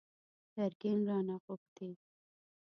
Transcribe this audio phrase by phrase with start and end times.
[0.55, 1.89] ګرګين رانه غوښتي!